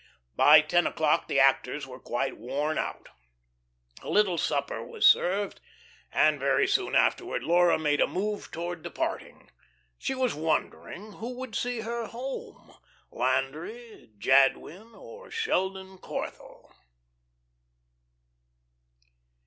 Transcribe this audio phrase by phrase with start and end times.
[0.35, 3.09] By ten o'clock the actors were quite worn out.
[4.01, 5.61] A little supper was served,
[6.11, 9.51] and very soon afterward Laura made a move toward departing.
[9.99, 12.73] She was wondering who would see her home,
[13.11, 16.73] Landry, Jadwin, or Sheldon Corthell.